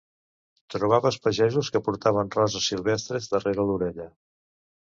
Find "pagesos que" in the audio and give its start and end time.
1.25-1.81